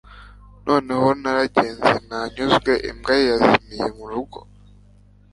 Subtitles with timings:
[0.67, 4.39] noneho naragenze nanyuze imbwa yazimiye murugo